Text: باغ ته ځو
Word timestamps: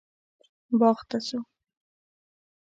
باغ 0.79 0.99
ته 1.09 1.17
ځو 1.27 1.39